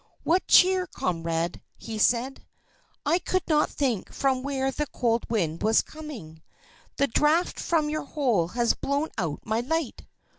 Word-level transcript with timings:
"What 0.23 0.47
cheer, 0.47 0.87
comrade?" 0.87 1.61
he 1.77 1.99
said. 1.99 2.43
"I 3.05 3.19
could 3.19 3.43
not 3.47 3.69
think 3.69 4.11
from 4.11 4.41
where 4.41 4.71
the 4.71 4.87
cold 4.87 5.27
wind 5.29 5.61
was 5.61 5.83
coming. 5.83 6.41
The 6.97 7.05
draught 7.05 7.59
from 7.59 7.87
your 7.87 8.05
hole 8.05 8.47
has 8.47 8.73
blown 8.73 9.09
out 9.19 9.45
my 9.45 9.59
light." 9.59 10.07